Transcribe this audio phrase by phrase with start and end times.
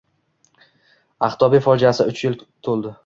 [1.27, 2.95] Aqtoʻbe fojiasiga uch yil toʻldi.